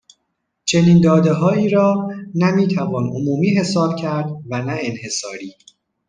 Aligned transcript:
چنین 0.65 1.01
دادههایی 1.01 1.69
را 1.69 2.09
نه 2.35 2.51
میتوان 2.51 3.03
عمومی 3.07 3.49
حساب 3.57 3.95
کرد 3.95 4.31
و 4.49 4.61
نه 4.61 4.75
انحصاری 4.79 5.55